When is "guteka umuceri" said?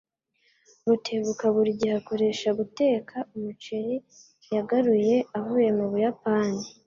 2.59-3.95